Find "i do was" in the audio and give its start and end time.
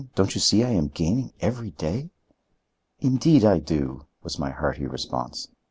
3.45-4.39